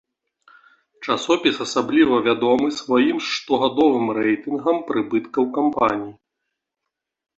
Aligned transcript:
Часопіс 1.07 1.55
асабліва 1.65 2.15
вядомы 2.29 2.67
сваім 2.79 3.17
штогадовым 3.27 4.05
рэйтынгам 4.21 4.77
прыбыткаў 4.89 5.43
кампаній. 5.59 6.13